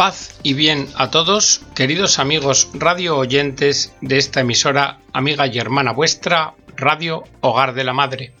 Paz 0.00 0.40
y 0.42 0.54
bien 0.54 0.88
a 0.94 1.10
todos, 1.10 1.60
queridos 1.74 2.18
amigos 2.18 2.70
radio 2.72 3.18
oyentes 3.18 3.94
de 4.00 4.16
esta 4.16 4.40
emisora 4.40 4.98
amiga 5.12 5.46
y 5.46 5.58
hermana 5.58 5.92
vuestra, 5.92 6.54
Radio 6.74 7.24
Hogar 7.42 7.74
de 7.74 7.84
la 7.84 7.92
Madre. 7.92 8.32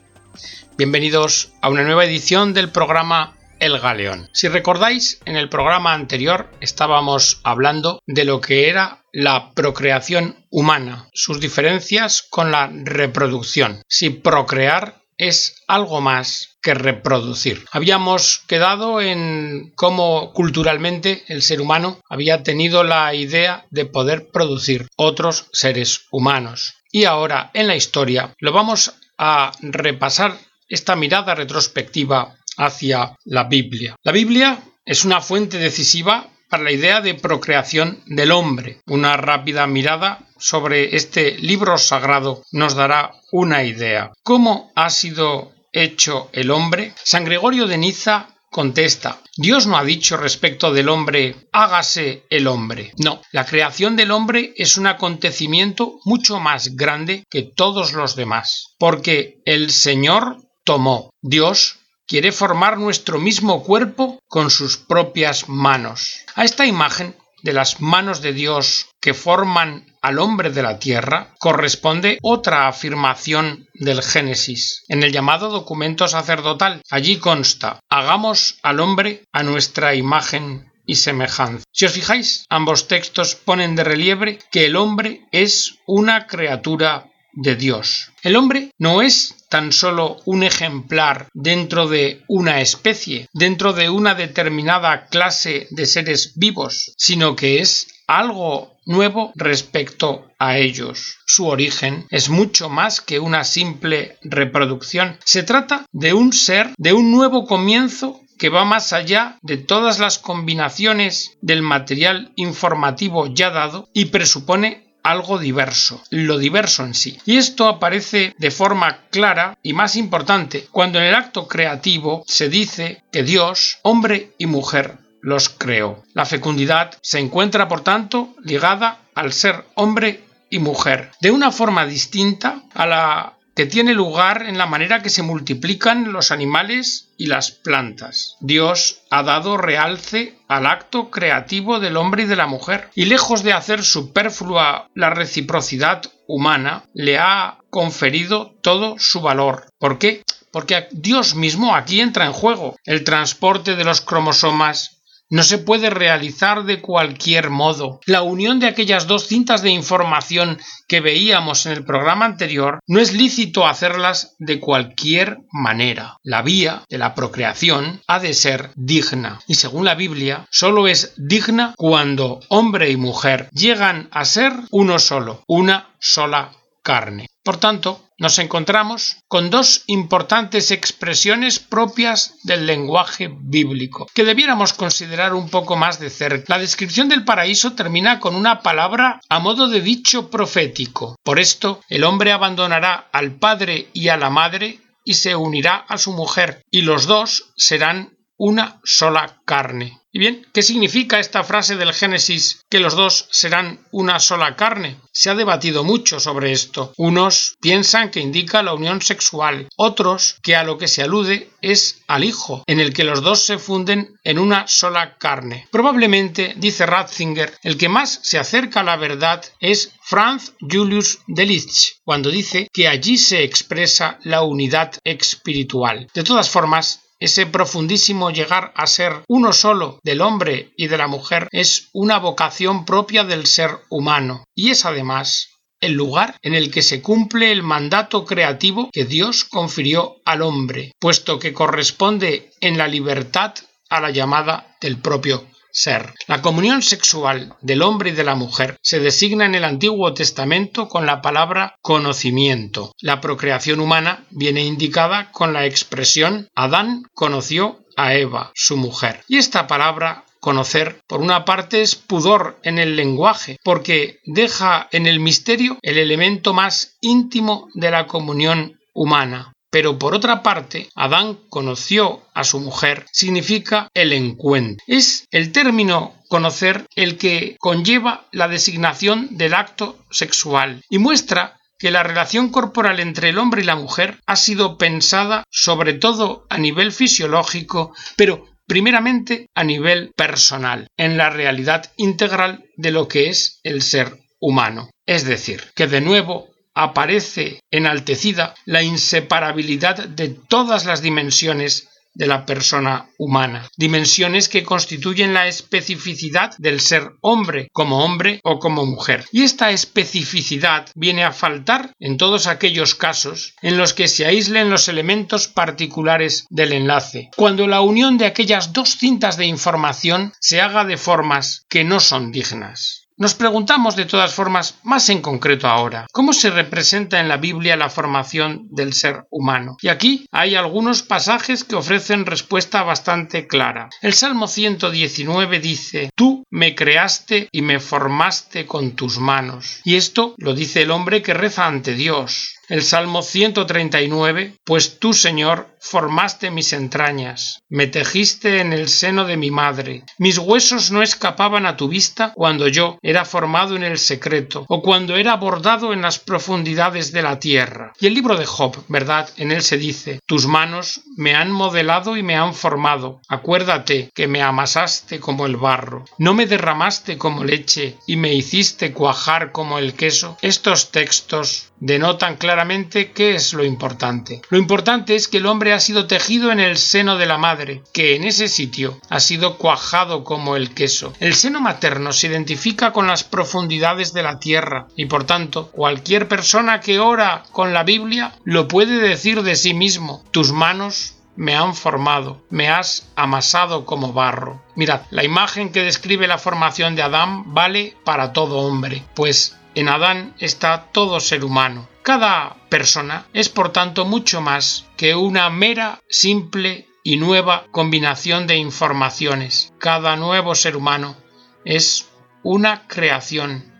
Bienvenidos 0.78 1.52
a 1.60 1.68
una 1.68 1.82
nueva 1.82 2.06
edición 2.06 2.54
del 2.54 2.70
programa 2.70 3.36
El 3.58 3.78
Galeón. 3.78 4.30
Si 4.32 4.48
recordáis, 4.48 5.20
en 5.26 5.36
el 5.36 5.50
programa 5.50 5.92
anterior 5.92 6.50
estábamos 6.62 7.42
hablando 7.44 8.00
de 8.06 8.24
lo 8.24 8.40
que 8.40 8.70
era 8.70 9.04
la 9.12 9.52
procreación 9.52 10.46
humana, 10.48 11.10
sus 11.12 11.40
diferencias 11.40 12.22
con 12.22 12.50
la 12.50 12.70
reproducción. 12.72 13.82
Si 13.86 14.08
procrear 14.08 14.99
es 15.20 15.62
algo 15.68 16.00
más 16.00 16.56
que 16.62 16.72
reproducir. 16.72 17.66
Habíamos 17.72 18.42
quedado 18.46 19.02
en 19.02 19.70
cómo 19.76 20.32
culturalmente 20.32 21.24
el 21.28 21.42
ser 21.42 21.60
humano 21.60 22.00
había 22.08 22.42
tenido 22.42 22.84
la 22.84 23.14
idea 23.14 23.66
de 23.70 23.84
poder 23.84 24.30
producir 24.32 24.88
otros 24.96 25.48
seres 25.52 26.06
humanos. 26.10 26.74
Y 26.90 27.04
ahora 27.04 27.50
en 27.52 27.66
la 27.66 27.76
historia 27.76 28.34
lo 28.38 28.52
vamos 28.52 28.94
a 29.18 29.52
repasar 29.60 30.38
esta 30.68 30.96
mirada 30.96 31.34
retrospectiva 31.34 32.36
hacia 32.56 33.14
la 33.24 33.44
Biblia. 33.44 33.96
La 34.02 34.12
Biblia 34.12 34.58
es 34.86 35.04
una 35.04 35.20
fuente 35.20 35.58
decisiva 35.58 36.30
para 36.50 36.64
la 36.64 36.72
idea 36.72 37.00
de 37.00 37.14
procreación 37.14 38.02
del 38.06 38.32
hombre. 38.32 38.80
Una 38.86 39.16
rápida 39.16 39.66
mirada 39.66 40.26
sobre 40.36 40.96
este 40.96 41.38
libro 41.38 41.78
sagrado 41.78 42.42
nos 42.52 42.74
dará 42.74 43.12
una 43.32 43.64
idea. 43.64 44.12
¿Cómo 44.22 44.72
ha 44.74 44.90
sido 44.90 45.52
hecho 45.72 46.28
el 46.32 46.50
hombre? 46.50 46.92
San 47.02 47.24
Gregorio 47.24 47.66
de 47.66 47.78
Niza 47.78 48.28
contesta, 48.50 49.20
Dios 49.36 49.68
no 49.68 49.76
ha 49.78 49.84
dicho 49.84 50.16
respecto 50.16 50.72
del 50.72 50.88
hombre, 50.88 51.36
hágase 51.52 52.24
el 52.30 52.48
hombre. 52.48 52.92
No, 52.98 53.22
la 53.30 53.46
creación 53.46 53.94
del 53.94 54.10
hombre 54.10 54.52
es 54.56 54.76
un 54.76 54.88
acontecimiento 54.88 56.00
mucho 56.04 56.40
más 56.40 56.74
grande 56.74 57.24
que 57.30 57.42
todos 57.42 57.92
los 57.92 58.16
demás, 58.16 58.74
porque 58.78 59.40
el 59.44 59.70
Señor 59.70 60.38
tomó, 60.64 61.10
Dios 61.22 61.79
quiere 62.10 62.32
formar 62.32 62.76
nuestro 62.76 63.20
mismo 63.20 63.62
cuerpo 63.62 64.18
con 64.26 64.50
sus 64.50 64.76
propias 64.76 65.48
manos. 65.48 66.24
A 66.34 66.42
esta 66.42 66.66
imagen 66.66 67.14
de 67.44 67.52
las 67.52 67.80
manos 67.80 68.20
de 68.20 68.32
Dios 68.32 68.88
que 69.00 69.14
forman 69.14 69.86
al 70.02 70.18
hombre 70.18 70.50
de 70.50 70.60
la 70.60 70.80
tierra 70.80 71.32
corresponde 71.38 72.18
otra 72.20 72.66
afirmación 72.66 73.68
del 73.74 74.02
Génesis. 74.02 74.82
En 74.88 75.04
el 75.04 75.12
llamado 75.12 75.50
documento 75.50 76.08
sacerdotal, 76.08 76.82
allí 76.90 77.18
consta, 77.18 77.78
hagamos 77.88 78.58
al 78.64 78.80
hombre 78.80 79.22
a 79.30 79.44
nuestra 79.44 79.94
imagen 79.94 80.72
y 80.86 80.96
semejanza. 80.96 81.62
Si 81.70 81.84
os 81.84 81.92
fijáis, 81.92 82.44
ambos 82.48 82.88
textos 82.88 83.36
ponen 83.36 83.76
de 83.76 83.84
relieve 83.84 84.40
que 84.50 84.66
el 84.66 84.74
hombre 84.74 85.28
es 85.30 85.76
una 85.86 86.26
criatura 86.26 87.06
de 87.34 87.54
Dios. 87.54 88.10
El 88.24 88.34
hombre 88.34 88.72
no 88.78 89.00
es 89.00 89.36
tan 89.50 89.72
solo 89.72 90.22
un 90.24 90.42
ejemplar 90.42 91.28
dentro 91.34 91.88
de 91.88 92.22
una 92.28 92.60
especie, 92.62 93.28
dentro 93.34 93.74
de 93.74 93.90
una 93.90 94.14
determinada 94.14 95.08
clase 95.08 95.66
de 95.70 95.84
seres 95.84 96.32
vivos, 96.36 96.94
sino 96.96 97.36
que 97.36 97.60
es 97.60 97.88
algo 98.06 98.76
nuevo 98.86 99.32
respecto 99.34 100.30
a 100.38 100.56
ellos. 100.56 101.18
Su 101.26 101.46
origen 101.46 102.06
es 102.10 102.28
mucho 102.28 102.68
más 102.68 103.00
que 103.00 103.20
una 103.20 103.44
simple 103.44 104.16
reproducción. 104.22 105.18
Se 105.24 105.42
trata 105.42 105.84
de 105.92 106.14
un 106.14 106.32
ser, 106.32 106.72
de 106.78 106.92
un 106.92 107.12
nuevo 107.12 107.46
comienzo 107.46 108.20
que 108.38 108.48
va 108.48 108.64
más 108.64 108.92
allá 108.92 109.36
de 109.42 109.58
todas 109.58 109.98
las 109.98 110.18
combinaciones 110.18 111.36
del 111.42 111.60
material 111.60 112.32
informativo 112.36 113.26
ya 113.26 113.50
dado 113.50 113.88
y 113.92 114.06
presupone 114.06 114.89
algo 115.02 115.38
diverso, 115.38 116.02
lo 116.10 116.38
diverso 116.38 116.84
en 116.84 116.94
sí. 116.94 117.18
Y 117.24 117.36
esto 117.36 117.68
aparece 117.68 118.34
de 118.38 118.50
forma 118.50 119.04
clara 119.10 119.56
y 119.62 119.72
más 119.72 119.96
importante 119.96 120.66
cuando 120.70 120.98
en 120.98 121.06
el 121.06 121.14
acto 121.14 121.48
creativo 121.48 122.24
se 122.26 122.48
dice 122.48 123.02
que 123.12 123.22
Dios, 123.22 123.78
hombre 123.82 124.32
y 124.38 124.46
mujer, 124.46 124.98
los 125.20 125.48
creó. 125.48 126.02
La 126.14 126.24
fecundidad 126.24 126.96
se 127.02 127.18
encuentra, 127.18 127.68
por 127.68 127.82
tanto, 127.82 128.34
ligada 128.42 129.00
al 129.14 129.32
ser 129.32 129.64
hombre 129.74 130.24
y 130.48 130.58
mujer, 130.58 131.10
de 131.20 131.30
una 131.30 131.52
forma 131.52 131.86
distinta 131.86 132.62
a 132.74 132.86
la 132.86 133.34
que 133.60 133.66
tiene 133.66 133.92
lugar 133.92 134.46
en 134.46 134.56
la 134.56 134.64
manera 134.64 135.02
que 135.02 135.10
se 135.10 135.22
multiplican 135.22 136.14
los 136.14 136.30
animales 136.30 137.10
y 137.18 137.26
las 137.26 137.50
plantas. 137.50 138.38
Dios 138.40 139.02
ha 139.10 139.22
dado 139.22 139.58
realce 139.58 140.38
al 140.48 140.64
acto 140.64 141.10
creativo 141.10 141.78
del 141.78 141.98
hombre 141.98 142.22
y 142.22 142.26
de 142.26 142.36
la 142.36 142.46
mujer, 142.46 142.88
y 142.94 143.04
lejos 143.04 143.42
de 143.42 143.52
hacer 143.52 143.82
superflua 143.84 144.88
la 144.94 145.10
reciprocidad 145.10 146.00
humana, 146.26 146.84
le 146.94 147.18
ha 147.18 147.58
conferido 147.68 148.54
todo 148.62 148.98
su 148.98 149.20
valor. 149.20 149.66
¿Por 149.78 149.98
qué? 149.98 150.22
Porque 150.50 150.88
Dios 150.92 151.34
mismo 151.34 151.76
aquí 151.76 152.00
entra 152.00 152.24
en 152.24 152.32
juego. 152.32 152.76
El 152.86 153.04
transporte 153.04 153.76
de 153.76 153.84
los 153.84 154.00
cromosomas, 154.00 154.99
no 155.30 155.42
se 155.42 155.58
puede 155.58 155.90
realizar 155.90 156.64
de 156.64 156.80
cualquier 156.80 157.50
modo. 157.50 158.00
La 158.04 158.22
unión 158.22 158.60
de 158.60 158.66
aquellas 158.66 159.06
dos 159.06 159.26
cintas 159.26 159.62
de 159.62 159.70
información 159.70 160.58
que 160.88 161.00
veíamos 161.00 161.66
en 161.66 161.72
el 161.72 161.84
programa 161.84 162.26
anterior 162.26 162.80
no 162.86 163.00
es 163.00 163.12
lícito 163.12 163.66
hacerlas 163.66 164.34
de 164.38 164.60
cualquier 164.60 165.38
manera. 165.52 166.18
La 166.22 166.42
vía 166.42 166.82
de 166.88 166.98
la 166.98 167.14
procreación 167.14 168.02
ha 168.06 168.18
de 168.18 168.34
ser 168.34 168.70
digna 168.74 169.40
y 169.46 169.54
según 169.54 169.84
la 169.84 169.94
Biblia 169.94 170.46
solo 170.50 170.88
es 170.88 171.14
digna 171.16 171.74
cuando 171.76 172.40
hombre 172.48 172.90
y 172.90 172.96
mujer 172.96 173.48
llegan 173.52 174.08
a 174.10 174.24
ser 174.24 174.52
uno 174.70 174.98
solo, 174.98 175.44
una 175.46 175.94
sola 176.00 176.52
carne. 176.82 177.29
Por 177.42 177.56
tanto, 177.56 178.04
nos 178.18 178.38
encontramos 178.38 179.16
con 179.26 179.48
dos 179.48 179.82
importantes 179.86 180.70
expresiones 180.70 181.58
propias 181.58 182.34
del 182.42 182.66
lenguaje 182.66 183.30
bíblico, 183.32 184.06
que 184.14 184.24
debiéramos 184.24 184.74
considerar 184.74 185.32
un 185.32 185.48
poco 185.48 185.74
más 185.74 185.98
de 185.98 186.10
cerca. 186.10 186.44
La 186.48 186.58
descripción 186.58 187.08
del 187.08 187.24
paraíso 187.24 187.72
termina 187.72 188.20
con 188.20 188.36
una 188.36 188.60
palabra 188.60 189.20
a 189.28 189.38
modo 189.38 189.68
de 189.68 189.80
dicho 189.80 190.28
profético. 190.28 191.16
Por 191.22 191.38
esto, 191.38 191.80
el 191.88 192.04
hombre 192.04 192.32
abandonará 192.32 193.08
al 193.10 193.38
padre 193.38 193.88
y 193.94 194.08
a 194.08 194.18
la 194.18 194.28
madre 194.28 194.80
y 195.02 195.14
se 195.14 195.34
unirá 195.34 195.76
a 195.88 195.96
su 195.96 196.12
mujer, 196.12 196.62
y 196.70 196.82
los 196.82 197.06
dos 197.06 197.52
serán 197.56 198.18
una 198.40 198.80
sola 198.84 199.42
carne. 199.44 200.00
Y 200.12 200.18
bien, 200.18 200.46
¿qué 200.52 200.62
significa 200.62 201.20
esta 201.20 201.44
frase 201.44 201.76
del 201.76 201.92
Génesis 201.92 202.64
que 202.70 202.80
los 202.80 202.96
dos 202.96 203.28
serán 203.30 203.86
una 203.92 204.18
sola 204.18 204.56
carne? 204.56 204.96
Se 205.12 205.28
ha 205.28 205.34
debatido 205.34 205.84
mucho 205.84 206.18
sobre 206.18 206.50
esto. 206.50 206.92
Unos 206.96 207.56
piensan 207.60 208.10
que 208.10 208.20
indica 208.20 208.62
la 208.62 208.72
unión 208.72 209.02
sexual, 209.02 209.68
otros 209.76 210.36
que 210.42 210.56
a 210.56 210.64
lo 210.64 210.78
que 210.78 210.88
se 210.88 211.02
alude 211.02 211.50
es 211.60 212.02
al 212.08 212.24
Hijo, 212.24 212.64
en 212.66 212.80
el 212.80 212.94
que 212.94 213.04
los 213.04 213.20
dos 213.20 213.42
se 213.42 213.58
funden 213.58 214.18
en 214.24 214.38
una 214.38 214.66
sola 214.66 215.18
carne. 215.18 215.68
Probablemente, 215.70 216.54
dice 216.56 216.86
Ratzinger, 216.86 217.52
el 217.62 217.76
que 217.76 217.90
más 217.90 218.20
se 218.22 218.38
acerca 218.38 218.80
a 218.80 218.84
la 218.84 218.96
verdad 218.96 219.44
es 219.60 219.92
Franz 220.02 220.54
Julius 220.60 221.18
Delitzsch, 221.28 221.98
cuando 222.04 222.30
dice 222.30 222.68
que 222.72 222.88
allí 222.88 223.18
se 223.18 223.44
expresa 223.44 224.18
la 224.24 224.42
unidad 224.42 224.94
espiritual. 225.04 226.08
De 226.14 226.24
todas 226.24 226.48
formas, 226.48 227.02
ese 227.20 227.46
profundísimo 227.46 228.30
llegar 228.30 228.72
a 228.74 228.86
ser 228.86 229.22
uno 229.28 229.52
solo 229.52 230.00
del 230.02 230.22
hombre 230.22 230.72
y 230.76 230.88
de 230.88 230.96
la 230.96 231.06
mujer 231.06 231.48
es 231.52 231.90
una 231.92 232.18
vocación 232.18 232.84
propia 232.84 233.24
del 233.24 233.46
ser 233.46 233.70
humano. 233.90 234.44
Y 234.54 234.70
es 234.70 234.86
además 234.86 235.50
el 235.80 235.92
lugar 235.92 236.36
en 236.42 236.54
el 236.54 236.70
que 236.70 236.82
se 236.82 237.02
cumple 237.02 237.52
el 237.52 237.62
mandato 237.62 238.24
creativo 238.24 238.88
que 238.92 239.04
Dios 239.04 239.44
confirió 239.44 240.16
al 240.24 240.42
hombre, 240.42 240.92
puesto 240.98 241.38
que 241.38 241.52
corresponde 241.52 242.50
en 242.60 242.76
la 242.76 242.88
libertad 242.88 243.54
a 243.88 244.00
la 244.00 244.10
llamada 244.10 244.76
del 244.80 244.98
propio 244.98 245.46
ser. 245.72 246.12
La 246.26 246.42
comunión 246.42 246.82
sexual 246.82 247.54
del 247.60 247.82
hombre 247.82 248.10
y 248.10 248.14
de 248.14 248.24
la 248.24 248.34
mujer 248.34 248.76
se 248.82 249.00
designa 249.00 249.46
en 249.46 249.54
el 249.54 249.64
Antiguo 249.64 250.14
Testamento 250.14 250.88
con 250.88 251.06
la 251.06 251.22
palabra 251.22 251.74
conocimiento. 251.82 252.92
La 253.00 253.20
procreación 253.20 253.80
humana 253.80 254.24
viene 254.30 254.64
indicada 254.64 255.30
con 255.32 255.52
la 255.52 255.66
expresión 255.66 256.48
Adán 256.54 257.04
conoció 257.14 257.84
a 257.96 258.14
Eva, 258.14 258.52
su 258.54 258.76
mujer. 258.76 259.22
Y 259.28 259.38
esta 259.38 259.66
palabra 259.66 260.24
conocer, 260.40 261.00
por 261.06 261.20
una 261.20 261.44
parte, 261.44 261.82
es 261.82 261.94
pudor 261.94 262.58
en 262.62 262.78
el 262.78 262.96
lenguaje, 262.96 263.58
porque 263.62 264.20
deja 264.24 264.88
en 264.90 265.06
el 265.06 265.20
misterio 265.20 265.78
el 265.82 265.98
elemento 265.98 266.54
más 266.54 266.96
íntimo 267.00 267.68
de 267.74 267.90
la 267.90 268.06
comunión 268.06 268.78
humana. 268.94 269.52
Pero 269.70 269.98
por 269.98 270.14
otra 270.14 270.42
parte, 270.42 270.88
Adán 270.94 271.38
conoció 271.48 272.22
a 272.34 272.44
su 272.44 272.60
mujer 272.60 273.06
significa 273.12 273.88
el 273.94 274.12
encuentro. 274.12 274.84
Es 274.86 275.26
el 275.30 275.52
término 275.52 276.14
conocer 276.28 276.86
el 276.96 277.18
que 277.18 277.56
conlleva 277.58 278.26
la 278.32 278.48
designación 278.48 279.36
del 279.36 279.54
acto 279.54 279.98
sexual 280.10 280.82
y 280.88 280.98
muestra 280.98 281.60
que 281.78 281.90
la 281.90 282.02
relación 282.02 282.50
corporal 282.50 283.00
entre 283.00 283.30
el 283.30 283.38
hombre 283.38 283.62
y 283.62 283.64
la 283.64 283.74
mujer 283.74 284.20
ha 284.26 284.36
sido 284.36 284.76
pensada 284.76 285.44
sobre 285.50 285.94
todo 285.94 286.46
a 286.50 286.58
nivel 286.58 286.92
fisiológico, 286.92 287.94
pero 288.16 288.46
primeramente 288.66 289.48
a 289.54 289.64
nivel 289.64 290.12
personal, 290.14 290.86
en 290.96 291.16
la 291.16 291.30
realidad 291.30 291.90
integral 291.96 292.64
de 292.76 292.90
lo 292.90 293.08
que 293.08 293.30
es 293.30 293.60
el 293.64 293.82
ser 293.82 294.18
humano. 294.38 294.90
Es 295.06 295.24
decir, 295.24 295.64
que 295.74 295.86
de 295.86 296.00
nuevo 296.00 296.50
aparece 296.82 297.62
enaltecida 297.70 298.54
la 298.64 298.82
inseparabilidad 298.82 300.08
de 300.08 300.28
todas 300.28 300.86
las 300.86 301.02
dimensiones 301.02 301.88
de 302.14 302.26
la 302.26 302.44
persona 302.44 303.08
humana, 303.18 303.68
dimensiones 303.76 304.48
que 304.48 304.64
constituyen 304.64 305.32
la 305.32 305.46
especificidad 305.46 306.52
del 306.58 306.80
ser 306.80 307.12
hombre 307.20 307.68
como 307.72 308.04
hombre 308.04 308.40
o 308.42 308.58
como 308.58 308.84
mujer. 308.84 309.24
Y 309.32 309.42
esta 309.42 309.70
especificidad 309.70 310.88
viene 310.94 311.24
a 311.24 311.32
faltar 311.32 311.92
en 312.00 312.16
todos 312.16 312.46
aquellos 312.46 312.94
casos 312.94 313.54
en 313.62 313.78
los 313.78 313.94
que 313.94 314.08
se 314.08 314.26
aíslen 314.26 314.70
los 314.70 314.88
elementos 314.88 315.48
particulares 315.48 316.46
del 316.50 316.72
enlace, 316.72 317.30
cuando 317.36 317.66
la 317.66 317.80
unión 317.80 318.18
de 318.18 318.26
aquellas 318.26 318.72
dos 318.72 318.96
cintas 318.96 319.36
de 319.36 319.46
información 319.46 320.32
se 320.40 320.60
haga 320.60 320.84
de 320.84 320.96
formas 320.96 321.64
que 321.68 321.84
no 321.84 322.00
son 322.00 322.32
dignas. 322.32 323.06
Nos 323.20 323.34
preguntamos 323.34 323.96
de 323.96 324.06
todas 324.06 324.32
formas, 324.32 324.78
más 324.82 325.10
en 325.10 325.20
concreto 325.20 325.68
ahora, 325.68 326.06
¿cómo 326.10 326.32
se 326.32 326.48
representa 326.48 327.20
en 327.20 327.28
la 327.28 327.36
Biblia 327.36 327.76
la 327.76 327.90
formación 327.90 328.66
del 328.70 328.94
ser 328.94 329.26
humano? 329.28 329.76
Y 329.82 329.88
aquí 329.88 330.24
hay 330.32 330.54
algunos 330.54 331.02
pasajes 331.02 331.62
que 331.62 331.76
ofrecen 331.76 332.24
respuesta 332.24 332.82
bastante 332.82 333.46
clara. 333.46 333.90
El 334.00 334.14
Salmo 334.14 334.48
119 334.48 335.60
dice, 335.60 336.08
Tú 336.14 336.44
me 336.48 336.74
creaste 336.74 337.50
y 337.52 337.60
me 337.60 337.78
formaste 337.78 338.64
con 338.64 338.92
tus 338.92 339.18
manos. 339.18 339.82
Y 339.84 339.96
esto 339.96 340.34
lo 340.38 340.54
dice 340.54 340.80
el 340.80 340.90
hombre 340.90 341.20
que 341.20 341.34
reza 341.34 341.66
ante 341.66 341.92
Dios 341.92 342.56
el 342.70 342.82
Salmo 342.82 343.22
139, 343.22 344.54
Pues 344.64 345.00
tú, 345.00 345.12
Señor, 345.12 345.69
formaste 345.80 346.50
mis 346.50 346.72
entrañas, 346.72 347.62
me 347.68 347.86
tejiste 347.86 348.60
en 348.60 348.72
el 348.72 348.88
seno 348.88 349.24
de 349.24 349.36
mi 349.36 349.50
madre, 349.50 350.04
mis 350.18 350.38
huesos 350.38 350.90
no 350.90 351.02
escapaban 351.02 351.66
a 351.66 351.76
tu 351.76 351.88
vista 351.88 352.32
cuando 352.34 352.68
yo 352.68 352.98
era 353.02 353.24
formado 353.24 353.76
en 353.76 353.82
el 353.82 353.98
secreto, 353.98 354.66
o 354.68 354.82
cuando 354.82 355.16
era 355.16 355.36
bordado 355.36 355.92
en 355.92 356.02
las 356.02 356.18
profundidades 356.18 357.12
de 357.12 357.22
la 357.22 357.38
tierra. 357.38 357.92
Y 357.98 358.06
el 358.06 358.14
libro 358.14 358.36
de 358.36 358.46
Job, 358.46 358.76
¿verdad? 358.88 359.28
En 359.36 359.50
él 359.50 359.62
se 359.62 359.78
dice, 359.78 360.20
Tus 360.26 360.46
manos 360.46 361.02
me 361.16 361.34
han 361.34 361.50
modelado 361.50 362.16
y 362.16 362.22
me 362.22 362.36
han 362.36 362.54
formado, 362.54 363.20
acuérdate 363.28 364.10
que 364.14 364.28
me 364.28 364.42
amasaste 364.42 365.18
como 365.18 365.46
el 365.46 365.56
barro, 365.56 366.04
no 366.18 366.34
me 366.34 366.46
derramaste 366.46 367.16
como 367.16 367.44
leche 367.44 367.96
y 368.06 368.16
me 368.16 368.34
hiciste 368.34 368.92
cuajar 368.92 369.52
como 369.52 369.78
el 369.78 369.94
queso. 369.94 370.36
Estos 370.42 370.90
textos 370.90 371.70
denotan 371.80 372.36
claramente 372.36 373.12
qué 373.12 373.34
es 373.34 373.54
lo 373.54 373.64
importante. 373.64 374.42
Lo 374.50 374.58
importante 374.58 375.14
es 375.14 375.28
que 375.28 375.38
el 375.38 375.46
hombre 375.46 375.69
ha 375.72 375.80
sido 375.80 376.06
tejido 376.06 376.52
en 376.52 376.60
el 376.60 376.76
seno 376.76 377.16
de 377.16 377.26
la 377.26 377.38
madre, 377.38 377.82
que 377.92 378.16
en 378.16 378.24
ese 378.24 378.48
sitio 378.48 378.98
ha 379.08 379.20
sido 379.20 379.56
cuajado 379.56 380.24
como 380.24 380.56
el 380.56 380.74
queso. 380.74 381.12
El 381.20 381.34
seno 381.34 381.60
materno 381.60 382.12
se 382.12 382.28
identifica 382.28 382.92
con 382.92 383.06
las 383.06 383.24
profundidades 383.24 384.12
de 384.12 384.22
la 384.22 384.38
tierra 384.38 384.86
y 384.96 385.06
por 385.06 385.24
tanto 385.24 385.70
cualquier 385.70 386.28
persona 386.28 386.80
que 386.80 386.98
ora 386.98 387.44
con 387.52 387.72
la 387.72 387.84
Biblia 387.84 388.34
lo 388.44 388.68
puede 388.68 388.98
decir 388.98 389.42
de 389.42 389.56
sí 389.56 389.74
mismo. 389.74 390.24
Tus 390.30 390.52
manos 390.52 391.14
me 391.36 391.54
han 391.54 391.74
formado, 391.74 392.42
me 392.50 392.68
has 392.68 393.08
amasado 393.16 393.86
como 393.86 394.12
barro. 394.12 394.62
Mirad, 394.74 395.02
la 395.10 395.24
imagen 395.24 395.72
que 395.72 395.82
describe 395.82 396.26
la 396.26 396.38
formación 396.38 396.96
de 396.96 397.02
Adán 397.02 397.54
vale 397.54 397.96
para 398.04 398.32
todo 398.32 398.58
hombre, 398.58 399.04
pues 399.14 399.56
en 399.74 399.88
Adán 399.88 400.34
está 400.38 400.86
todo 400.92 401.20
ser 401.20 401.44
humano. 401.44 401.88
Cada 402.02 402.56
persona 402.70 403.26
es 403.34 403.50
por 403.50 403.72
tanto 403.72 404.06
mucho 404.06 404.40
más 404.40 404.86
que 404.96 405.14
una 405.14 405.50
mera, 405.50 406.00
simple 406.08 406.88
y 407.02 407.18
nueva 407.18 407.66
combinación 407.70 408.46
de 408.46 408.56
informaciones. 408.56 409.72
Cada 409.78 410.16
nuevo 410.16 410.54
ser 410.54 410.76
humano 410.76 411.16
es 411.64 412.08
una 412.42 412.86
creación. 412.86 413.70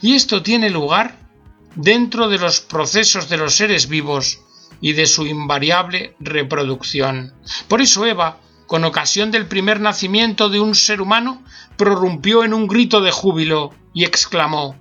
Y 0.00 0.14
esto 0.14 0.42
tiene 0.42 0.70
lugar 0.70 1.18
dentro 1.74 2.28
de 2.28 2.38
los 2.38 2.60
procesos 2.60 3.28
de 3.28 3.36
los 3.36 3.54
seres 3.54 3.88
vivos 3.88 4.40
y 4.80 4.94
de 4.94 5.04
su 5.04 5.26
invariable 5.26 6.16
reproducción. 6.20 7.34
Por 7.68 7.82
eso 7.82 8.06
Eva, 8.06 8.38
con 8.66 8.84
ocasión 8.84 9.30
del 9.30 9.46
primer 9.46 9.78
nacimiento 9.78 10.48
de 10.48 10.60
un 10.60 10.74
ser 10.74 11.02
humano, 11.02 11.42
prorrumpió 11.76 12.44
en 12.44 12.54
un 12.54 12.66
grito 12.66 13.02
de 13.02 13.10
júbilo 13.10 13.74
y 13.92 14.04
exclamó 14.04 14.76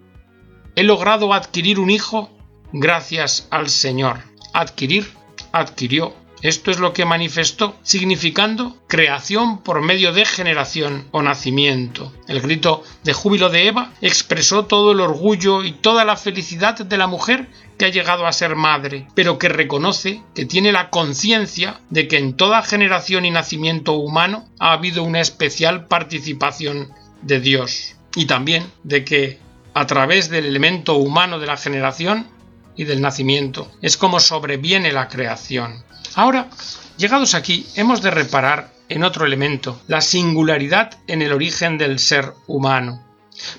He 0.80 0.84
logrado 0.84 1.34
adquirir 1.34 1.78
un 1.78 1.90
hijo 1.90 2.30
gracias 2.72 3.50
al 3.52 3.68
Señor. 3.68 4.20
Adquirir, 4.54 5.12
adquirió. 5.52 6.14
Esto 6.42 6.72
es 6.72 6.80
lo 6.80 6.94
que 6.94 7.04
manifestó, 7.04 7.76
significando 7.84 8.78
creación 8.88 9.62
por 9.62 9.81
medio 9.81 10.14
de 10.14 10.24
generación 10.24 11.10
o 11.12 11.22
nacimiento. 11.22 12.14
El 12.30 12.40
grito 12.40 12.81
de 13.04 13.12
júbilo 13.12 13.50
de 13.50 13.68
Eva 13.68 13.92
expresó 14.00 14.68
todo 14.68 14.94
el 14.94 15.02
orgullo 15.02 15.66
y 15.66 15.74
toda 15.74 16.06
la 16.06 16.16
felicidad 16.16 16.78
de 16.78 16.98
la 16.98 17.08
mujer 17.08 17.50
que 17.78 17.84
ha 17.84 17.90
llegado 17.90 18.25
a 18.25 18.32
ser 18.32 18.56
madre, 18.56 19.06
pero 19.16 19.38
que 19.38 19.50
reconoce 19.50 20.24
que 20.34 20.46
tiene 20.46 20.72
la 20.72 20.92
conciencia 20.92 21.82
de 21.90 22.08
que 22.08 22.20
en 22.20 22.38
toda 22.38 22.62
generación 22.62 23.25
y 23.25 23.32
nacimiento 23.32 23.96
humano 23.96 24.48
ha 24.60 24.72
habido 24.72 25.04
una 25.04 25.20
especial 25.20 25.88
participación 25.88 26.94
de 27.22 27.42
Dios 27.42 27.98
y 28.16 28.28
también 28.28 28.72
de 28.86 29.04
que 29.04 29.49
a 29.80 29.88
través 29.88 30.30
del 30.30 30.46
elemento 30.46 30.96
humano 30.96 31.40
de 31.40 31.48
la 31.48 31.56
generación 31.56 32.28
y 32.76 32.84
del 32.84 33.00
nacimiento. 33.00 33.72
Es 33.81 33.96
como 33.96 34.20
sobreviene 34.20 34.92
la 34.92 35.08
creación. 35.08 35.86
Ahora, 36.16 36.50
llegados 36.98 37.34
aquí, 37.34 37.66
hemos 37.76 38.02
de 38.02 38.12
reparar 38.12 38.74
en 38.90 39.06
otro 39.06 39.26
elemento, 39.26 39.81
la 39.88 40.02
singularidad 40.02 41.00
en 41.08 41.22
el 41.22 41.31
origen 41.31 41.78
del 41.78 42.00
ser 42.00 42.34
humano. 42.46 43.06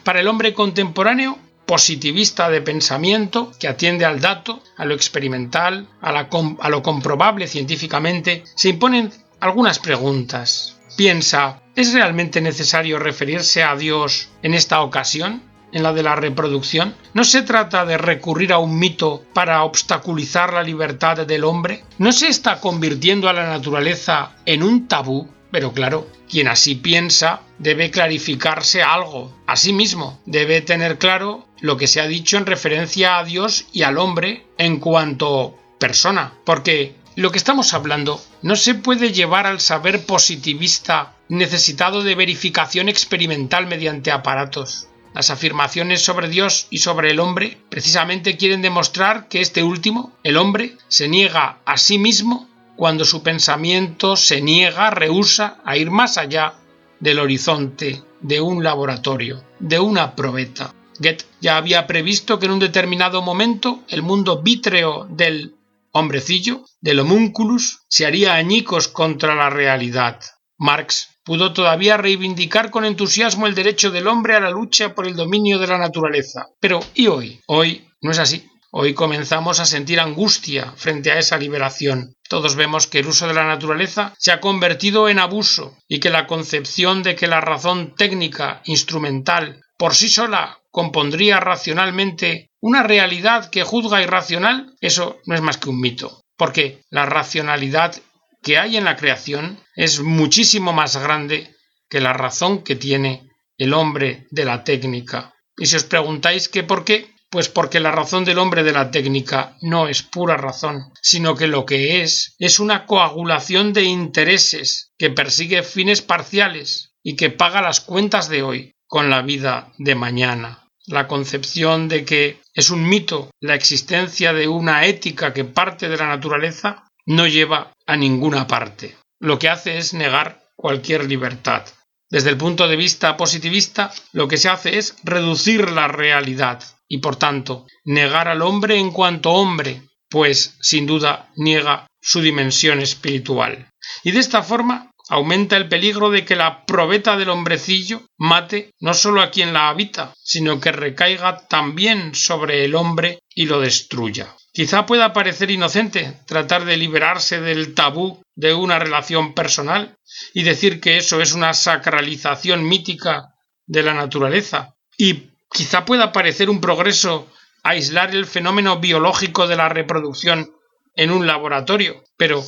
Para 0.04 0.20
el 0.20 0.28
hombre 0.28 0.52
contemporáneo, 0.52 1.38
positivista 1.64 2.50
de 2.50 2.60
pensamiento, 2.60 3.52
que 3.58 3.68
atiende 3.68 4.04
al 4.04 4.20
dato, 4.20 4.62
a 4.76 4.84
lo 4.84 4.92
experimental, 4.92 5.88
a, 6.02 6.10
a 6.10 6.68
lo 6.68 6.82
comprobable 6.82 7.46
científicamente, 7.48 8.44
se 8.56 8.68
imponen 8.68 9.10
algunas 9.40 9.78
preguntas. 9.78 10.76
Piensa, 10.98 11.62
¿es 11.74 11.94
realmente 11.94 12.42
necesario 12.42 12.98
referirse 12.98 13.62
a 13.62 13.74
Dios 13.74 14.28
en 14.42 14.52
esta 14.52 14.82
ocasión? 14.82 15.48
En 15.72 15.82
la 15.82 15.92
de 15.92 16.02
la 16.02 16.16
reproducción? 16.16 16.94
¿No 17.14 17.24
se 17.24 17.42
trata 17.42 17.84
de 17.84 17.98
recurrir 17.98 18.52
a 18.52 18.58
un 18.58 18.78
mito 18.78 19.24
para 19.32 19.64
obstaculizar 19.64 20.52
la 20.52 20.62
libertad 20.62 21.26
del 21.26 21.44
hombre? 21.44 21.84
¿No 21.98 22.12
se 22.12 22.28
está 22.28 22.60
convirtiendo 22.60 23.28
a 23.28 23.32
la 23.32 23.46
naturaleza 23.46 24.32
en 24.46 24.62
un 24.62 24.88
tabú? 24.88 25.28
Pero 25.50 25.72
claro, 25.72 26.06
quien 26.28 26.48
así 26.48 26.76
piensa 26.76 27.40
debe 27.58 27.90
clarificarse 27.90 28.82
algo 28.82 29.36
a 29.46 29.56
sí 29.56 29.72
mismo, 29.72 30.20
debe 30.24 30.60
tener 30.60 30.98
claro 30.98 31.46
lo 31.60 31.76
que 31.76 31.88
se 31.88 32.00
ha 32.00 32.06
dicho 32.06 32.36
en 32.36 32.46
referencia 32.46 33.18
a 33.18 33.24
Dios 33.24 33.66
y 33.72 33.82
al 33.82 33.98
hombre 33.98 34.46
en 34.58 34.78
cuanto 34.78 35.56
persona, 35.78 36.34
porque 36.44 36.94
lo 37.16 37.32
que 37.32 37.38
estamos 37.38 37.74
hablando 37.74 38.22
no 38.42 38.54
se 38.54 38.74
puede 38.74 39.12
llevar 39.12 39.46
al 39.46 39.60
saber 39.60 40.06
positivista 40.06 41.16
necesitado 41.28 42.02
de 42.02 42.14
verificación 42.14 42.88
experimental 42.88 43.66
mediante 43.66 44.10
aparatos. 44.12 44.86
Las 45.14 45.30
afirmaciones 45.30 46.02
sobre 46.02 46.28
Dios 46.28 46.66
y 46.70 46.78
sobre 46.78 47.10
el 47.10 47.20
hombre 47.20 47.58
precisamente 47.68 48.36
quieren 48.36 48.62
demostrar 48.62 49.28
que 49.28 49.40
este 49.40 49.62
último, 49.62 50.12
el 50.22 50.36
hombre, 50.36 50.76
se 50.88 51.08
niega 51.08 51.58
a 51.64 51.76
sí 51.76 51.98
mismo 51.98 52.48
cuando 52.76 53.04
su 53.04 53.22
pensamiento 53.22 54.16
se 54.16 54.40
niega, 54.40 54.90
rehúsa 54.90 55.58
a 55.64 55.76
ir 55.76 55.90
más 55.90 56.16
allá 56.16 56.54
del 57.00 57.18
horizonte 57.18 58.02
de 58.20 58.40
un 58.40 58.62
laboratorio, 58.62 59.44
de 59.58 59.78
una 59.78 60.14
probeta. 60.14 60.74
Goethe 60.98 61.24
ya 61.40 61.56
había 61.56 61.86
previsto 61.86 62.38
que 62.38 62.46
en 62.46 62.52
un 62.52 62.58
determinado 62.58 63.20
momento 63.22 63.82
el 63.88 64.02
mundo 64.02 64.42
vítreo 64.42 65.06
del 65.10 65.56
hombrecillo, 65.92 66.64
del 66.80 67.00
homúnculus, 67.00 67.80
se 67.88 68.06
haría 68.06 68.34
añicos 68.34 68.88
contra 68.88 69.34
la 69.34 69.50
realidad. 69.50 70.20
Marx 70.56 71.09
pudo 71.24 71.52
todavía 71.52 71.96
reivindicar 71.96 72.70
con 72.70 72.84
entusiasmo 72.84 73.46
el 73.46 73.54
derecho 73.54 73.90
del 73.90 74.08
hombre 74.08 74.34
a 74.34 74.40
la 74.40 74.50
lucha 74.50 74.94
por 74.94 75.06
el 75.06 75.16
dominio 75.16 75.58
de 75.58 75.66
la 75.66 75.78
naturaleza. 75.78 76.46
Pero 76.60 76.80
¿y 76.94 77.06
hoy? 77.06 77.40
Hoy 77.46 77.88
no 78.00 78.10
es 78.10 78.18
así. 78.18 78.46
Hoy 78.72 78.94
comenzamos 78.94 79.58
a 79.58 79.64
sentir 79.64 79.98
angustia 79.98 80.72
frente 80.76 81.10
a 81.10 81.18
esa 81.18 81.36
liberación. 81.36 82.14
Todos 82.28 82.54
vemos 82.54 82.86
que 82.86 83.00
el 83.00 83.08
uso 83.08 83.26
de 83.26 83.34
la 83.34 83.44
naturaleza 83.44 84.14
se 84.16 84.30
ha 84.30 84.38
convertido 84.38 85.08
en 85.08 85.18
abuso 85.18 85.76
y 85.88 85.98
que 85.98 86.08
la 86.08 86.28
concepción 86.28 87.02
de 87.02 87.16
que 87.16 87.26
la 87.26 87.40
razón 87.40 87.96
técnica, 87.96 88.62
instrumental, 88.64 89.60
por 89.76 89.96
sí 89.96 90.08
sola 90.08 90.58
compondría 90.70 91.40
racionalmente 91.40 92.50
una 92.60 92.84
realidad 92.84 93.50
que 93.50 93.64
juzga 93.64 94.02
irracional, 94.02 94.76
eso 94.80 95.18
no 95.26 95.34
es 95.34 95.40
más 95.40 95.56
que 95.58 95.70
un 95.70 95.80
mito, 95.80 96.22
porque 96.36 96.82
la 96.90 97.06
racionalidad 97.06 97.96
que 98.42 98.58
hay 98.58 98.76
en 98.76 98.84
la 98.84 98.96
creación 98.96 99.58
es 99.74 100.00
muchísimo 100.00 100.72
más 100.72 100.96
grande 100.96 101.54
que 101.88 102.00
la 102.00 102.12
razón 102.12 102.62
que 102.62 102.76
tiene 102.76 103.30
el 103.58 103.74
hombre 103.74 104.26
de 104.30 104.44
la 104.44 104.64
técnica. 104.64 105.34
Y 105.56 105.66
si 105.66 105.76
os 105.76 105.84
preguntáis 105.84 106.48
que 106.48 106.62
por 106.62 106.84
qué, 106.84 107.14
Pues 107.30 107.48
porque 107.48 107.78
la 107.78 107.92
razón 107.92 108.24
del 108.24 108.38
hombre 108.38 108.64
de 108.64 108.72
la 108.72 108.90
técnica 108.90 109.56
no 109.62 109.86
es 109.86 110.02
pura 110.02 110.36
razón, 110.36 110.92
sino 111.00 111.36
que 111.36 111.46
lo 111.46 111.64
que 111.64 112.02
es 112.02 112.34
es 112.40 112.58
una 112.58 112.86
coagulación 112.86 113.72
de 113.72 113.84
intereses 113.84 114.92
que 114.98 115.10
persigue 115.10 115.62
fines 115.62 116.02
parciales 116.02 116.90
y 117.04 117.14
que 117.14 117.30
paga 117.30 117.62
las 117.62 117.80
cuentas 117.80 118.28
de 118.28 118.42
hoy 118.42 118.74
con 118.88 119.10
la 119.10 119.22
vida 119.22 119.72
de 119.78 119.94
mañana. 119.94 120.66
La 120.86 121.06
concepción 121.06 121.88
de 121.88 122.04
que 122.04 122.40
es 122.52 122.70
un 122.70 122.88
mito 122.88 123.30
la 123.38 123.54
existencia 123.54 124.32
de 124.32 124.48
una 124.48 124.86
ética 124.86 125.32
que 125.32 125.44
parte 125.44 125.88
de 125.88 125.98
la 125.98 126.08
naturaleza 126.08 126.89
no 127.06 127.26
lleva 127.26 127.72
a 127.86 127.96
ninguna 127.96 128.46
parte. 128.46 128.96
Lo 129.18 129.38
que 129.38 129.48
hace 129.48 129.78
es 129.78 129.94
negar 129.94 130.42
cualquier 130.56 131.04
libertad. 131.04 131.66
Desde 132.10 132.30
el 132.30 132.36
punto 132.36 132.66
de 132.66 132.76
vista 132.76 133.16
positivista, 133.16 133.92
lo 134.12 134.26
que 134.26 134.36
se 134.36 134.48
hace 134.48 134.78
es 134.78 134.96
reducir 135.04 135.70
la 135.70 135.88
realidad 135.88 136.62
y, 136.88 136.98
por 136.98 137.16
tanto, 137.16 137.66
negar 137.84 138.28
al 138.28 138.42
hombre 138.42 138.78
en 138.78 138.90
cuanto 138.90 139.30
hombre, 139.30 139.82
pues, 140.08 140.56
sin 140.60 140.86
duda, 140.86 141.30
niega 141.36 141.86
su 142.00 142.20
dimensión 142.20 142.80
espiritual. 142.80 143.70
Y 144.02 144.10
de 144.10 144.18
esta 144.18 144.42
forma 144.42 144.90
aumenta 145.08 145.56
el 145.56 145.68
peligro 145.68 146.10
de 146.10 146.24
que 146.24 146.36
la 146.36 146.64
probeta 146.64 147.16
del 147.16 147.30
hombrecillo 147.30 148.02
mate 148.18 148.70
no 148.80 148.94
solo 148.94 149.20
a 149.20 149.30
quien 149.30 149.52
la 149.52 149.68
habita, 149.68 150.12
sino 150.22 150.60
que 150.60 150.72
recaiga 150.72 151.46
también 151.48 152.14
sobre 152.14 152.64
el 152.64 152.74
hombre 152.74 153.20
y 153.34 153.46
lo 153.46 153.60
destruya. 153.60 154.34
Quizá 154.52 154.84
pueda 154.84 155.12
parecer 155.12 155.50
inocente 155.50 156.20
tratar 156.26 156.64
de 156.64 156.76
liberarse 156.76 157.40
del 157.40 157.74
tabú 157.74 158.20
de 158.34 158.52
una 158.52 158.80
relación 158.80 159.32
personal 159.32 159.96
y 160.34 160.42
decir 160.42 160.80
que 160.80 160.96
eso 160.96 161.20
es 161.20 161.34
una 161.34 161.54
sacralización 161.54 162.66
mítica 162.66 163.34
de 163.66 163.84
la 163.84 163.94
naturaleza. 163.94 164.74
Y 164.98 165.30
quizá 165.52 165.84
pueda 165.84 166.10
parecer 166.10 166.50
un 166.50 166.60
progreso 166.60 167.30
aislar 167.62 168.10
el 168.10 168.26
fenómeno 168.26 168.80
biológico 168.80 169.46
de 169.46 169.56
la 169.56 169.68
reproducción 169.68 170.52
en 170.96 171.12
un 171.12 171.26
laboratorio, 171.28 172.02
pero 172.16 172.44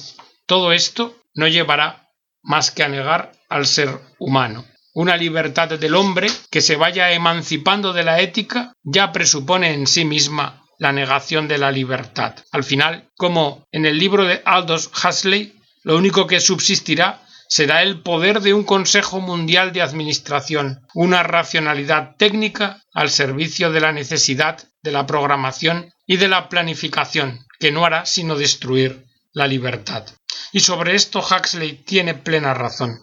todo 0.46 0.72
esto 0.72 1.16
no 1.34 1.46
llevará 1.46 2.08
más 2.42 2.72
que 2.72 2.82
a 2.82 2.88
negar 2.88 3.32
al 3.48 3.66
ser 3.66 4.00
humano. 4.18 4.64
Una 4.94 5.16
libertad 5.16 5.68
del 5.68 5.94
hombre 5.94 6.28
que 6.50 6.60
se 6.60 6.76
vaya 6.76 7.12
emancipando 7.12 7.92
de 7.92 8.02
la 8.02 8.20
ética 8.20 8.74
ya 8.82 9.12
presupone 9.12 9.72
en 9.72 9.86
sí 9.86 10.04
misma 10.04 10.61
la 10.82 10.90
negación 10.90 11.46
de 11.46 11.58
la 11.58 11.70
libertad. 11.70 12.34
Al 12.50 12.64
final, 12.64 13.08
como 13.16 13.68
en 13.70 13.86
el 13.86 13.96
libro 13.96 14.24
de 14.24 14.42
Aldous 14.44 14.88
Huxley, 14.88 15.54
lo 15.84 15.96
único 15.96 16.26
que 16.26 16.40
subsistirá 16.40 17.22
será 17.48 17.84
el 17.84 18.00
poder 18.00 18.40
de 18.40 18.52
un 18.52 18.64
Consejo 18.64 19.20
Mundial 19.20 19.72
de 19.72 19.80
Administración, 19.80 20.80
una 20.92 21.22
racionalidad 21.22 22.16
técnica 22.16 22.82
al 22.92 23.10
servicio 23.10 23.70
de 23.70 23.78
la 23.78 23.92
necesidad 23.92 24.58
de 24.82 24.90
la 24.90 25.06
programación 25.06 25.92
y 26.04 26.16
de 26.16 26.26
la 26.26 26.48
planificación, 26.48 27.46
que 27.60 27.70
no 27.70 27.84
hará 27.84 28.04
sino 28.04 28.34
destruir 28.34 29.04
la 29.32 29.46
libertad. 29.46 30.04
Y 30.50 30.58
sobre 30.58 30.96
esto 30.96 31.20
Huxley 31.20 31.84
tiene 31.84 32.14
plena 32.14 32.54
razón. 32.54 32.98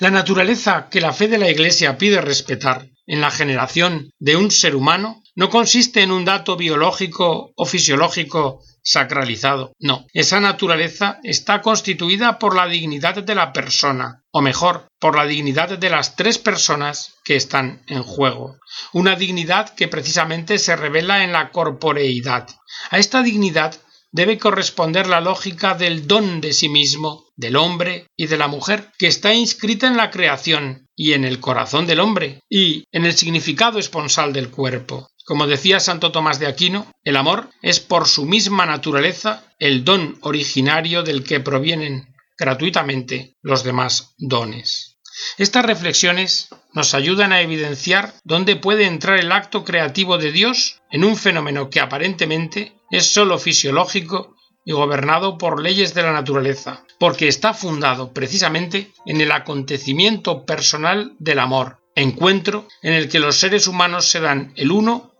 La 0.00 0.10
naturaleza 0.10 0.88
que 0.90 1.00
la 1.00 1.14
fe 1.14 1.28
de 1.28 1.38
la 1.38 1.48
Iglesia 1.48 1.96
pide 1.96 2.20
respetar 2.20 2.88
en 3.06 3.22
la 3.22 3.30
generación 3.30 4.10
de 4.18 4.36
un 4.36 4.50
ser 4.50 4.76
humano 4.76 5.21
no 5.34 5.48
consiste 5.48 6.02
en 6.02 6.12
un 6.12 6.24
dato 6.24 6.56
biológico 6.56 7.52
o 7.56 7.64
fisiológico 7.64 8.62
sacralizado. 8.82 9.72
No, 9.78 10.06
esa 10.12 10.40
naturaleza 10.40 11.20
está 11.22 11.62
constituida 11.62 12.38
por 12.38 12.54
la 12.54 12.66
dignidad 12.66 13.22
de 13.22 13.34
la 13.34 13.52
persona, 13.52 14.24
o 14.30 14.42
mejor, 14.42 14.88
por 14.98 15.16
la 15.16 15.24
dignidad 15.24 15.78
de 15.78 15.90
las 15.90 16.16
tres 16.16 16.38
personas 16.38 17.14
que 17.24 17.36
están 17.36 17.82
en 17.86 18.02
juego. 18.02 18.58
Una 18.92 19.16
dignidad 19.16 19.70
que 19.74 19.88
precisamente 19.88 20.58
se 20.58 20.76
revela 20.76 21.24
en 21.24 21.32
la 21.32 21.50
corporeidad. 21.50 22.48
A 22.90 22.98
esta 22.98 23.22
dignidad 23.22 23.76
debe 24.10 24.38
corresponder 24.38 25.06
la 25.06 25.22
lógica 25.22 25.74
del 25.74 26.06
don 26.06 26.40
de 26.42 26.52
sí 26.52 26.68
mismo, 26.68 27.24
del 27.34 27.56
hombre 27.56 28.06
y 28.16 28.26
de 28.26 28.36
la 28.36 28.46
mujer, 28.46 28.90
que 28.98 29.06
está 29.06 29.32
inscrita 29.32 29.86
en 29.86 29.96
la 29.96 30.10
creación 30.10 30.86
y 30.94 31.14
en 31.14 31.24
el 31.24 31.40
corazón 31.40 31.86
del 31.86 32.00
hombre 32.00 32.40
y 32.48 32.84
en 32.92 33.06
el 33.06 33.14
significado 33.14 33.78
esponsal 33.78 34.32
del 34.34 34.50
cuerpo. 34.50 35.08
Como 35.24 35.46
decía 35.46 35.80
Santo 35.80 36.10
Tomás 36.10 36.38
de 36.38 36.46
Aquino, 36.46 36.86
el 37.04 37.16
amor 37.16 37.50
es 37.62 37.80
por 37.80 38.08
su 38.08 38.24
misma 38.24 38.66
naturaleza 38.66 39.44
el 39.58 39.84
don 39.84 40.18
originario 40.22 41.02
del 41.02 41.22
que 41.22 41.40
provienen 41.40 42.14
gratuitamente 42.36 43.36
los 43.42 43.62
demás 43.62 44.14
dones. 44.18 44.98
Estas 45.38 45.64
reflexiones 45.64 46.48
nos 46.72 46.94
ayudan 46.94 47.32
a 47.32 47.42
evidenciar 47.42 48.14
dónde 48.24 48.56
puede 48.56 48.86
entrar 48.86 49.18
el 49.18 49.30
acto 49.30 49.62
creativo 49.62 50.18
de 50.18 50.32
Dios 50.32 50.80
en 50.90 51.04
un 51.04 51.16
fenómeno 51.16 51.70
que 51.70 51.80
aparentemente 51.80 52.72
es 52.90 53.06
sólo 53.06 53.38
fisiológico 53.38 54.36
y 54.64 54.72
gobernado 54.72 55.38
por 55.38 55.60
leyes 55.60 55.94
de 55.94 56.02
la 56.02 56.12
naturaleza, 56.12 56.84
porque 56.98 57.28
está 57.28 57.52
fundado 57.52 58.12
precisamente 58.12 58.92
en 59.06 59.20
el 59.20 59.32
acontecimiento 59.32 60.44
personal 60.44 61.14
del 61.18 61.40
amor, 61.40 61.78
encuentro 61.94 62.68
en 62.80 62.94
el 62.94 63.08
que 63.08 63.18
los 63.20 63.36
seres 63.36 63.66
humanos 63.66 64.06
se 64.06 64.20
dan 64.20 64.52
el 64.56 64.70
uno 64.70 65.11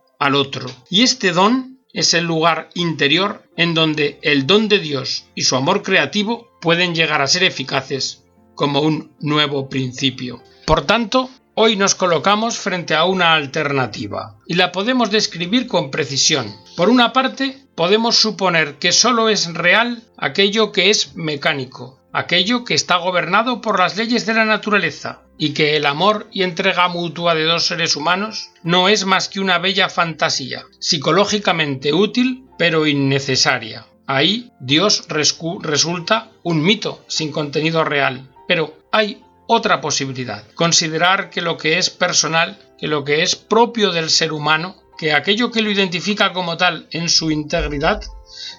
Y 0.91 1.03
este 1.03 1.33
don 1.33 1.81
es 1.93 2.15
el 2.15 2.25
lugar 2.25 2.71
interior 2.75 3.43
en 3.57 3.75
donde 3.75 4.19
el 4.23 4.47
don 4.47 4.69
de 4.69 4.79
Dios 4.79 5.27
y 5.35 5.43
su 5.43 5.57
amor 5.57 5.83
creativo 5.83 6.49
pueden 6.61 6.95
llegar 6.95 7.23
a 7.23 7.27
ser 7.27 7.45
eficaces 7.45 8.25
como 8.55 8.81
un 8.81 9.13
nuevo 9.21 9.69
principio. 9.69 10.43
Por 10.67 10.83
tanto, 10.83 11.29
Hoy 11.55 11.77
nos 11.77 11.95
colocamos 11.95 12.57
frente 12.57 12.95
a 12.95 13.05
una 13.05 13.35
alternativa 13.35 14.39
y 14.47 14.55
la 14.55 14.73
podemos 14.73 15.11
describir 15.11 15.67
con 15.67 15.91
precisión. 15.91 16.51
Por 16.79 16.89
una 16.89 17.13
parte, 17.13 17.67
podemos 17.75 18.17
suponer 18.17 18.79
que 18.79 18.91
sólo 18.91 19.29
es 19.29 19.53
real 19.53 20.03
aquello 20.17 20.73
que 20.73 20.89
es 20.89 21.15
mecánico, 21.15 22.01
aquello 22.11 22.65
que 22.65 22.73
está 22.73 22.97
gobernado 22.97 23.61
por 23.61 23.79
las 23.79 23.99
leyes 23.99 24.25
de 24.25 24.33
la 24.33 24.47
naturaleza, 24.47 25.25
y 25.43 25.55
que 25.55 25.75
el 25.75 25.87
amor 25.87 26.29
y 26.31 26.45
entrega 26.45 26.87
mutua 26.87 27.35
de 27.35 27.43
dos 27.43 27.67
seres 27.67 27.97
humanos 27.97 28.51
no 28.63 28.89
es 28.89 29.05
más 29.07 29.29
que 29.29 29.41
una 29.41 29.59
bella 29.59 29.89
fantasía, 29.89 30.63
psicológicamente 30.79 31.93
útil 31.93 32.45
pero 32.57 32.87
innecesaria. 32.87 33.85
Ahí 34.07 34.53
Dios 34.61 35.05
resulta 35.09 36.31
un 36.45 36.63
mito 36.63 37.05
sin 37.09 37.33
contenido 37.33 37.83
real. 37.83 38.31
Pero 38.47 38.87
hay 38.93 39.21
otra 39.49 39.81
posibilidad. 39.81 40.45
Considerar 40.55 41.29
que 41.29 41.43
lo 41.43 41.57
que 41.57 41.79
es 41.79 41.91
personal, 41.91 42.57
que 42.79 42.87
lo 42.87 43.03
que 43.03 43.25
es 43.25 43.35
propio 43.35 43.91
del 43.91 44.11
ser 44.11 44.33
humano, 44.33 44.77
que 44.97 45.13
aquello 45.13 45.51
que 45.51 45.63
lo 45.63 45.73
identifica 45.73 46.33
como 46.33 46.57
tal 46.57 46.87
en 46.93 47.09
su 47.09 47.33
integridad, 47.33 48.01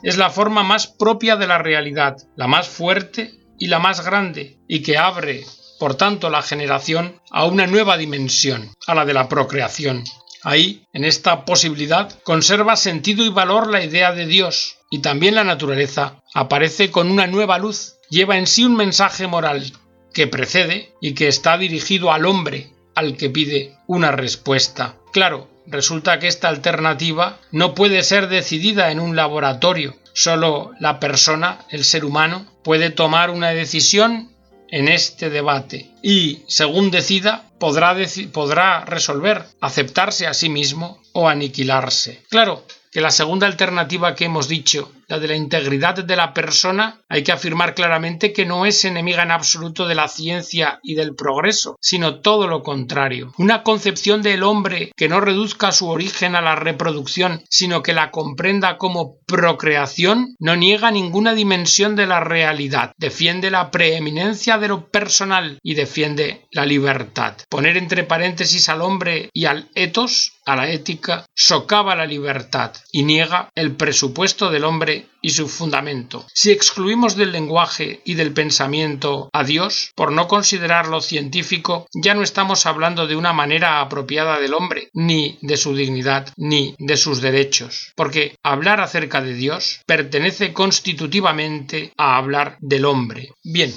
es 0.03 0.17
la 0.17 0.29
forma 0.29 0.63
más 0.63 0.87
propia 0.87 1.37
de 1.37 1.47
la 1.47 1.59
realidad, 1.59 2.17
la 2.35 2.47
más 2.47 2.67
fuerte 2.67 3.39
y 3.57 3.67
la 3.67 3.79
más 3.79 4.03
grande, 4.03 4.57
y 4.67 4.81
que 4.81 4.97
abre, 4.97 5.45
por 5.79 5.95
tanto, 5.95 6.29
la 6.29 6.41
generación 6.41 7.21
a 7.31 7.45
una 7.45 7.67
nueva 7.67 7.97
dimensión, 7.97 8.71
a 8.87 8.95
la 8.95 9.05
de 9.05 9.13
la 9.13 9.29
procreación. 9.29 10.03
Ahí, 10.43 10.85
en 10.93 11.05
esta 11.05 11.45
posibilidad, 11.45 12.11
conserva 12.23 12.75
sentido 12.75 13.23
y 13.23 13.29
valor 13.29 13.69
la 13.69 13.83
idea 13.83 14.11
de 14.11 14.25
Dios, 14.25 14.77
y 14.89 14.99
también 14.99 15.35
la 15.35 15.43
naturaleza 15.43 16.21
aparece 16.33 16.91
con 16.91 17.09
una 17.09 17.27
nueva 17.27 17.57
luz, 17.57 17.95
lleva 18.09 18.37
en 18.37 18.47
sí 18.47 18.65
un 18.65 18.75
mensaje 18.75 19.25
moral 19.27 19.71
que 20.13 20.27
precede 20.27 20.93
y 21.01 21.13
que 21.13 21.27
está 21.27 21.57
dirigido 21.57 22.11
al 22.11 22.25
hombre 22.25 22.73
al 22.95 23.17
que 23.17 23.29
pide 23.29 23.75
una 23.87 24.11
respuesta. 24.11 24.95
Claro, 25.11 25.49
resulta 25.65 26.19
que 26.19 26.27
esta 26.27 26.49
alternativa 26.49 27.39
no 27.51 27.73
puede 27.73 28.03
ser 28.03 28.27
decidida 28.27 28.91
en 28.91 28.99
un 28.99 29.15
laboratorio. 29.15 29.95
Solo 30.13 30.71
la 30.79 30.99
persona, 30.99 31.65
el 31.69 31.83
ser 31.83 32.05
humano, 32.05 32.45
puede 32.63 32.91
tomar 32.91 33.31
una 33.31 33.49
decisión 33.49 34.32
en 34.73 34.87
este 34.87 35.29
debate 35.29 35.91
y, 36.01 36.39
según 36.47 36.89
decida, 36.89 37.45
podrá, 37.59 37.95
podrá 38.31 38.83
resolver 38.85 39.45
aceptarse 39.61 40.25
a 40.25 40.33
sí 40.33 40.49
mismo 40.49 40.99
o 41.11 41.29
aniquilarse. 41.29 42.23
Claro 42.27 42.65
que 42.91 42.99
la 42.99 43.11
segunda 43.11 43.45
alternativa 43.45 44.15
que 44.15 44.25
hemos 44.25 44.47
dicho 44.47 44.91
de 45.07 45.27
la 45.27 45.35
integridad 45.35 46.03
de 46.03 46.15
la 46.15 46.33
persona, 46.33 47.01
hay 47.09 47.23
que 47.23 47.31
afirmar 47.31 47.75
claramente 47.75 48.33
que 48.33 48.45
no 48.45 48.65
es 48.65 48.85
enemiga 48.85 49.23
en 49.23 49.31
absoluto 49.31 49.87
de 49.87 49.95
la 49.95 50.07
ciencia 50.07 50.79
y 50.83 50.95
del 50.95 51.15
progreso, 51.15 51.77
sino 51.79 52.19
todo 52.19 52.47
lo 52.47 52.63
contrario. 52.63 53.33
Una 53.37 53.63
concepción 53.63 54.21
del 54.21 54.43
hombre 54.43 54.91
que 54.95 55.09
no 55.09 55.21
reduzca 55.21 55.71
su 55.71 55.89
origen 55.89 56.35
a 56.35 56.41
la 56.41 56.55
reproducción, 56.55 57.43
sino 57.49 57.83
que 57.83 57.93
la 57.93 58.11
comprenda 58.11 58.77
como 58.77 59.17
procreación, 59.25 60.35
no 60.39 60.55
niega 60.55 60.91
ninguna 60.91 61.33
dimensión 61.33 61.95
de 61.95 62.05
la 62.05 62.19
realidad, 62.19 62.93
defiende 62.97 63.51
la 63.51 63.71
preeminencia 63.71 64.57
de 64.57 64.67
lo 64.67 64.87
personal 64.89 65.59
y 65.63 65.73
defiende 65.73 66.45
la 66.51 66.65
libertad. 66.65 67.35
Poner 67.49 67.77
entre 67.77 68.03
paréntesis 68.03 68.69
al 68.69 68.81
hombre 68.81 69.29
y 69.33 69.45
al 69.45 69.69
etos, 69.75 70.33
a 70.45 70.55
la 70.55 70.69
ética, 70.69 71.25
socava 71.35 71.95
la 71.95 72.05
libertad 72.05 72.73
y 72.91 73.03
niega 73.03 73.49
el 73.55 73.75
presupuesto 73.75 74.51
del 74.51 74.65
hombre 74.65 74.92
y 75.21 75.29
su 75.31 75.47
fundamento. 75.47 76.25
Si 76.33 76.51
excluimos 76.51 77.15
del 77.15 77.31
lenguaje 77.31 78.01
y 78.03 78.15
del 78.15 78.33
pensamiento 78.33 79.29
a 79.31 79.43
Dios, 79.43 79.91
por 79.95 80.11
no 80.11 80.27
considerarlo 80.27 81.01
científico, 81.01 81.87
ya 81.93 82.13
no 82.13 82.23
estamos 82.23 82.65
hablando 82.65 83.07
de 83.07 83.15
una 83.15 83.33
manera 83.33 83.79
apropiada 83.79 84.39
del 84.39 84.53
hombre, 84.53 84.89
ni 84.93 85.37
de 85.41 85.57
su 85.57 85.75
dignidad, 85.75 86.27
ni 86.37 86.75
de 86.77 86.97
sus 86.97 87.21
derechos, 87.21 87.93
porque 87.95 88.35
hablar 88.43 88.81
acerca 88.81 89.21
de 89.21 89.33
Dios 89.33 89.79
pertenece 89.85 90.53
constitutivamente 90.53 91.93
a 91.97 92.17
hablar 92.17 92.57
del 92.59 92.85
hombre. 92.85 93.29
Bien, 93.43 93.73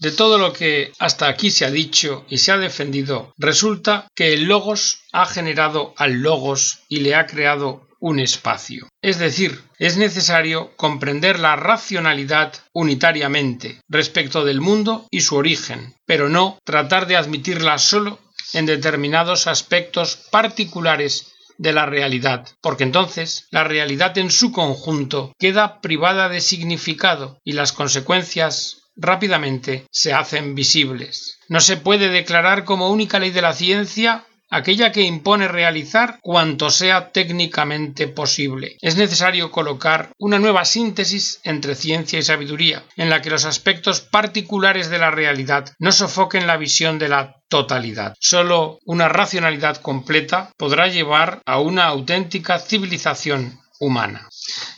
de 0.00 0.10
todo 0.10 0.38
lo 0.38 0.52
que 0.52 0.92
hasta 0.98 1.28
aquí 1.28 1.50
se 1.50 1.64
ha 1.64 1.70
dicho 1.70 2.26
y 2.28 2.38
se 2.38 2.52
ha 2.52 2.58
defendido, 2.58 3.32
resulta 3.38 4.08
que 4.14 4.34
el 4.34 4.44
logos 4.44 5.00
ha 5.12 5.24
generado 5.24 5.94
al 5.96 6.20
logos 6.20 6.80
y 6.88 7.00
le 7.00 7.14
ha 7.14 7.26
creado 7.26 7.86
un 8.04 8.20
espacio. 8.20 8.86
Es 9.00 9.18
decir, 9.18 9.62
es 9.78 9.96
necesario 9.96 10.76
comprender 10.76 11.38
la 11.38 11.56
racionalidad 11.56 12.52
unitariamente 12.74 13.80
respecto 13.88 14.44
del 14.44 14.60
mundo 14.60 15.06
y 15.10 15.22
su 15.22 15.36
origen, 15.36 15.94
pero 16.04 16.28
no 16.28 16.58
tratar 16.64 17.06
de 17.06 17.16
admitirla 17.16 17.78
solo 17.78 18.18
en 18.52 18.66
determinados 18.66 19.46
aspectos 19.46 20.16
particulares 20.30 21.32
de 21.56 21.72
la 21.72 21.86
realidad, 21.86 22.46
porque 22.60 22.84
entonces 22.84 23.46
la 23.50 23.64
realidad 23.64 24.18
en 24.18 24.30
su 24.30 24.52
conjunto 24.52 25.32
queda 25.38 25.80
privada 25.80 26.28
de 26.28 26.42
significado 26.42 27.38
y 27.42 27.52
las 27.52 27.72
consecuencias 27.72 28.82
rápidamente 28.96 29.86
se 29.90 30.12
hacen 30.12 30.54
visibles. 30.54 31.38
No 31.48 31.60
se 31.60 31.78
puede 31.78 32.10
declarar 32.10 32.64
como 32.64 32.90
única 32.90 33.18
ley 33.18 33.30
de 33.30 33.40
la 33.40 33.54
ciencia 33.54 34.26
aquella 34.50 34.92
que 34.92 35.02
impone 35.02 35.48
realizar 35.48 36.18
cuanto 36.20 36.70
sea 36.70 37.10
técnicamente 37.10 38.08
posible. 38.08 38.76
Es 38.80 38.96
necesario 38.96 39.50
colocar 39.50 40.10
una 40.18 40.38
nueva 40.38 40.64
síntesis 40.64 41.40
entre 41.44 41.74
ciencia 41.74 42.18
y 42.18 42.22
sabiduría, 42.22 42.84
en 42.96 43.10
la 43.10 43.20
que 43.20 43.30
los 43.30 43.44
aspectos 43.44 44.00
particulares 44.00 44.90
de 44.90 44.98
la 44.98 45.10
realidad 45.10 45.72
no 45.78 45.92
sofoquen 45.92 46.46
la 46.46 46.56
visión 46.56 46.98
de 46.98 47.08
la 47.08 47.36
totalidad. 47.48 48.14
Solo 48.20 48.78
una 48.84 49.08
racionalidad 49.08 49.76
completa 49.78 50.50
podrá 50.56 50.88
llevar 50.88 51.40
a 51.46 51.60
una 51.60 51.84
auténtica 51.86 52.58
civilización 52.58 53.60
humana. 53.80 54.28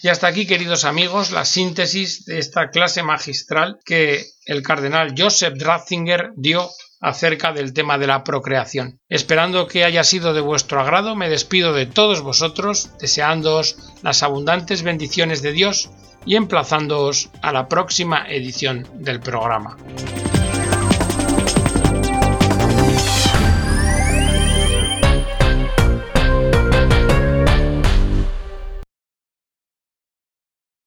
Y 0.02 0.08
hasta 0.08 0.26
aquí, 0.26 0.46
queridos 0.46 0.85
amigos, 0.85 1.30
la 1.30 1.44
síntesis 1.44 2.25
de 2.25 2.38
esta 2.38 2.70
clase 2.70 3.02
magistral 3.02 3.78
que 3.85 4.25
el 4.46 4.62
cardenal 4.62 5.14
Joseph 5.16 5.54
Ratzinger 5.58 6.30
dio 6.37 6.68
acerca 7.00 7.53
del 7.53 7.73
tema 7.73 7.99
de 7.99 8.07
la 8.07 8.25
procreación. 8.25 9.00
Esperando 9.09 9.67
que 9.67 9.85
haya 9.85 10.05
sido 10.05 10.35
de 10.35 10.41
vuestro 10.41 10.81
agrado, 10.81 11.17
me 11.17 11.29
despido 11.29 11.73
de 11.73 11.87
todos 11.87 12.23
vosotros, 12.23 12.91
deseándoos 12.99 13.76
las 14.03 14.23
abundantes 14.23 14.83
bendiciones 14.83 15.43
de 15.43 15.53
Dios 15.53 15.91
y 16.25 16.37
emplazándoos 16.37 17.31
a 17.43 17.53
la 17.53 17.69
próxima 17.69 18.26
edición 18.29 18.87
del 18.95 19.21
programa. 19.21 19.76